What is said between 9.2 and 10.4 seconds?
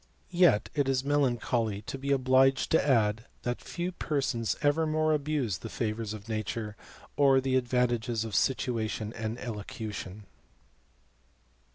elocution.